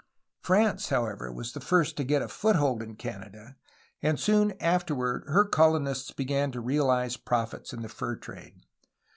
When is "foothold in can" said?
2.27-3.21